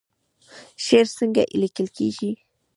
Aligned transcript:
شعر 0.85 1.07
څنګه 1.17 1.41
لیکل 1.61 1.87
کیږي؟ 1.97 2.31